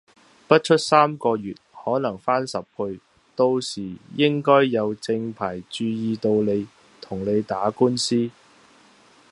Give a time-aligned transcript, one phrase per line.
[0.47, 2.99] 不出三個月可翻十倍，
[3.35, 6.67] 到時應該有正牌注意到你，
[6.99, 8.31] 同你打官司